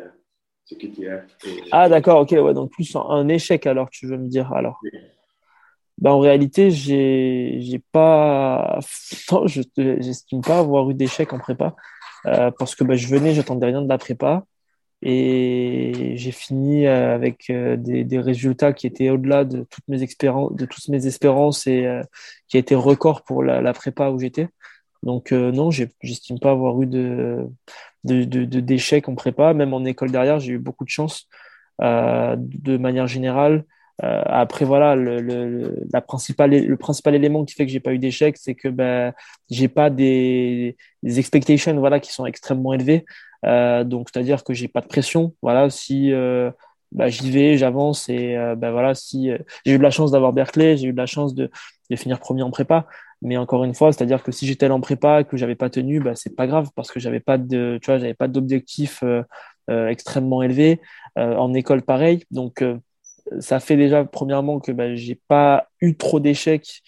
[0.78, 1.66] ce.
[1.72, 4.80] Ah, d'accord, ok, ouais, donc plus un échec alors, tu veux me dire, alors.
[5.98, 8.78] Ben, en réalité, j'ai, pas,
[9.32, 11.74] non, je n'estime pas avoir eu d'échec en prépa
[12.26, 14.44] euh, parce que ben, je venais, j'attendais rien de la prépa
[15.02, 20.02] et j'ai fini euh, avec euh, des, des, résultats qui étaient au-delà de toutes mes
[20.02, 22.02] expériences, de toutes mes espérances et euh,
[22.48, 24.48] qui a été record pour la, la prépa où j'étais.
[25.02, 27.46] Donc non, j'estime pas avoir eu de
[28.04, 29.54] de, de, d'échecs en prépa.
[29.54, 31.28] Même en école derrière, j'ai eu beaucoup de chance.
[31.80, 33.64] de manière générale,
[34.02, 38.36] après voilà, le, la principale, le principal élément qui fait que j'ai pas eu d'échecs,
[38.38, 39.12] c'est que ben
[39.50, 43.04] j'ai pas des, des expectations voilà qui sont extrêmement élevées.
[43.46, 45.34] Euh, donc, c'est-à-dire que j'ai pas de pression.
[45.42, 46.50] Voilà, si euh,
[46.92, 49.30] bah, j'y vais, j'avance et euh, bah, voilà, si
[49.64, 51.50] j'ai eu de la chance d'avoir Berkeley, j'ai eu de la chance de,
[51.90, 52.86] de finir premier en prépa.
[53.22, 56.14] Mais encore une fois, c'est-à-dire que si j'étais en prépa que j'avais pas tenu, bah,
[56.14, 60.42] c'est pas grave parce que j'avais pas de, tu vois, j'avais pas d'objectif euh, extrêmement
[60.42, 60.80] élevé.
[61.16, 62.24] en école, pareil.
[62.30, 62.64] Donc,
[63.40, 66.82] ça fait déjà, premièrement, que bah, j'ai pas eu trop d'échecs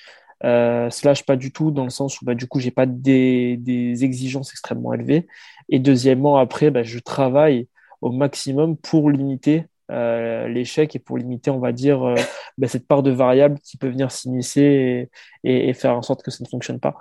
[0.44, 3.56] euh, slash pas du tout dans le sens où bah, du coup j'ai pas des,
[3.58, 5.28] des, exigences extrêmement élevées
[5.68, 7.68] et deuxièmement après bah, je travaille
[8.00, 12.14] au maximum pour limiter euh, l'échec et pour limiter on va dire euh,
[12.58, 15.10] bah, cette part de variable qui peut venir s'immiscer
[15.44, 16.94] et, faire en sorte que ça ne fonctionne pas.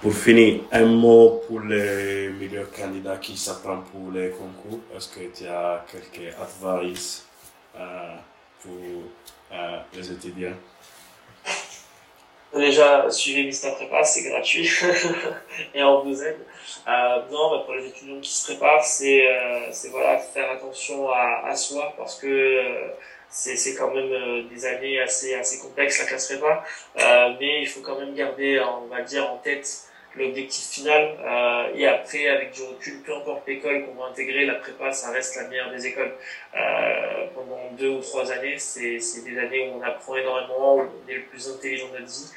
[0.00, 4.80] Pour finir, un mot pour les meilleurs candidats qui s'apprennent pour les concours.
[4.94, 7.26] Est-ce que tu as quelques advice
[7.78, 8.16] euh,
[8.60, 8.72] pour
[9.94, 10.56] les étudiants?
[12.54, 14.70] Déjà, suivez Mister Prépa, c'est gratuit
[15.74, 16.38] et on vous aide.
[16.86, 21.42] Euh, non, bah, pour les étudiants qui se préparent, c'est euh, voilà, faire attention à,
[21.46, 22.88] à soi parce que euh,
[23.28, 26.62] c'est quand même euh, des années assez, assez complexes, la classe prépa.
[27.00, 29.66] Euh, mais il faut quand même garder, on va dire, en tête
[30.16, 31.16] l'objectif final.
[31.24, 35.10] Euh, et après, avec du recul, peu importe l'école qu'on va intégrer, la prépa, ça
[35.10, 36.12] reste la meilleure des écoles.
[36.56, 41.10] Euh, pendant deux ou trois années, c'est des années où on apprend énormément, où on
[41.10, 42.30] est le plus intelligent de notre vie,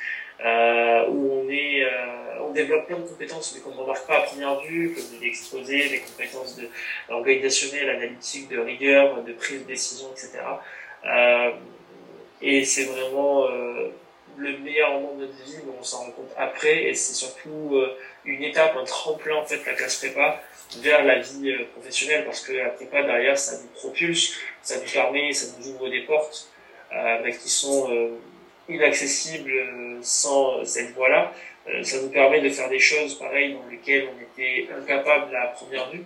[0.46, 4.20] euh, où on est, euh, on développe plein de compétences mais qu'on ne remarque pas
[4.20, 6.70] à première vue, comme l'exposé, les compétences de
[7.10, 10.40] organisationnelles, analytique, de rigueur, de prise de décision, etc.
[11.06, 11.52] Euh,
[12.42, 13.90] et c'est vraiment euh,
[14.38, 17.72] le meilleur moment de notre vie, mais on s'en rend compte après, et c'est surtout
[17.74, 20.42] euh, une étape, un tremplin en fait, la classe prépa
[20.80, 24.92] vers la vie euh, professionnelle, parce que la prépa derrière, ça nous propulse, ça nous
[24.92, 26.50] permet, ça nous ouvre des portes
[26.94, 28.12] euh, qui sont
[28.70, 29.52] inaccessibles
[30.02, 31.34] sans cette voie-là.
[31.84, 35.90] ça nous permet de faire des choses pareilles dans lesquelles on était incapable à première
[35.90, 36.04] vue.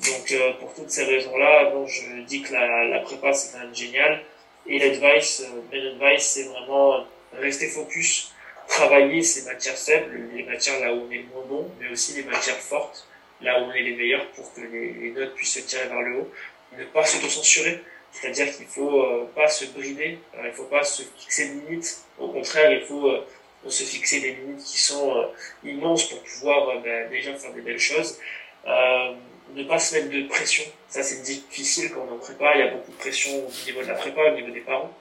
[0.00, 4.22] Donc pour toutes ces raisons-là, je dis que la, prépa c'est quand même génial.
[4.68, 8.32] Et l'advice, euh, advice, c'est vraiment rester focus,
[8.68, 12.24] travailler ces matières faibles, les matières là où on est moins bon, mais aussi les
[12.24, 13.06] matières fortes,
[13.40, 16.18] là où on est les meilleurs pour que les, notes puissent se tirer vers le
[16.18, 16.30] haut.
[16.76, 21.02] Ne pas s'auto-censurer, c'est-à-dire qu'il faut euh, pas se brider, euh, il faut pas se
[21.16, 22.04] fixer de limites.
[22.18, 23.26] Au contraire, il faut euh,
[23.68, 25.30] se fixer des limites qui sont
[25.64, 28.18] immenses pour pouvoir ben, déjà faire des belles choses.
[28.66, 32.60] ne pas se mettre de pression, ça c'est difficile quand on est en prépa, il
[32.60, 34.92] y a beaucoup de pression au niveau de la prépa, au niveau des parents,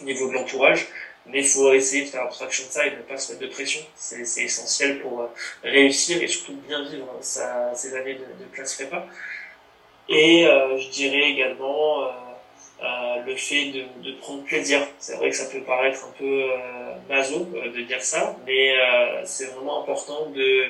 [0.00, 0.86] au niveau de l'entourage.
[1.26, 3.44] Mais il faut essayer de faire abstraction de ça et de ne pas se mettre
[3.44, 3.80] de pression.
[3.96, 5.26] C'est essentiel pour euh,
[5.62, 9.06] réussir et surtout bien vivre sa, ces années de, de classe prépa.
[10.08, 12.08] Et euh, je dirais également euh,
[12.82, 14.86] euh, le fait de, de prendre plaisir.
[14.98, 18.74] C'est vrai que ça peut paraître un peu euh, maso euh, de dire ça, mais
[19.24, 20.66] c'est vraiment important de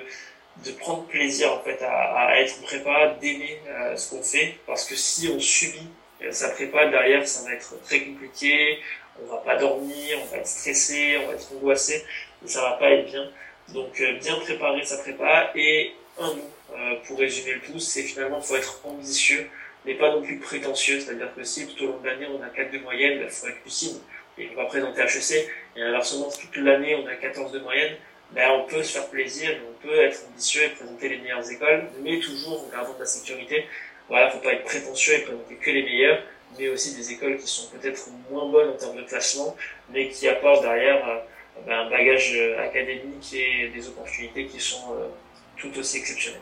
[0.64, 3.58] de prendre plaisir en fait à, à être prépa, d'aimer
[3.96, 5.88] ce qu'on fait, parce que si on subit
[6.30, 8.78] sa prépa derrière, ça va être très compliqué
[9.22, 12.04] on va pas dormir, on va être stressé, on va être angoissé,
[12.44, 13.28] et ça va pas être bien.
[13.68, 18.02] Donc euh, bien préparer sa prépa et un mot euh, pour résumer le tout, c'est
[18.02, 19.48] finalement faut être ambitieux,
[19.84, 22.48] mais pas non plus prétentieux, c'est-à-dire que si tout au long de l'année on a
[22.48, 23.96] 4 de moyenne, il bah, faut être lucide
[24.36, 27.96] et on va présenter HEC, et inversement toute l'année on a 14 de moyenne,
[28.32, 31.84] ben, on peut se faire plaisir, on peut être ambitieux et présenter les meilleures écoles,
[32.02, 33.66] mais toujours en gardant la sécurité.
[34.08, 36.22] Voilà, faut pas être prétentieux et présenter que les meilleurs,
[36.58, 39.56] mais aussi des écoles qui sont peut-être moins bonnes en termes de classement,
[39.90, 41.18] mais qui apportent derrière euh,
[41.66, 45.08] ben, un bagage euh, académique et des opportunités qui sont euh,
[45.56, 46.40] tout aussi exceptionnelles.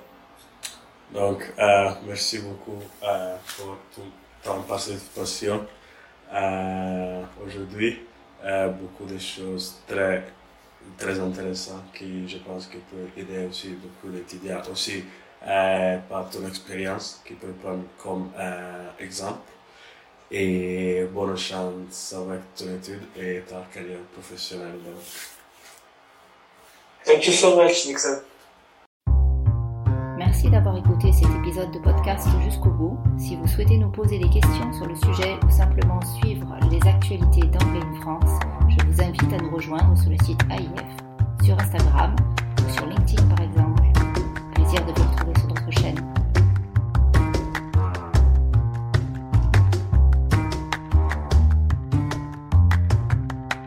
[1.12, 4.10] Donc, euh, merci beaucoup euh, pour tout
[4.42, 5.66] ton participation
[6.32, 8.00] euh, aujourd'hui.
[8.80, 10.24] beaucoup de choses très,
[10.98, 15.04] très intéressantes qui, je pense, peuvent aider aussi beaucoup d'étudiants aussi
[16.08, 18.32] par ton expérience, qui peut prendre comme
[18.98, 19.51] exemple
[20.32, 24.80] et bonne chance avec ton étude et ta carrière professionnelle.
[27.04, 28.20] Thank you so much, Nixon.
[30.16, 32.98] Merci d'avoir écouté cet épisode de podcast jusqu'au bout.
[33.18, 37.42] Si vous souhaitez nous poser des questions sur le sujet ou simplement suivre les actualités
[37.48, 42.14] d'Anglais in France, je vous invite à nous rejoindre sur le site AIF sur Instagram.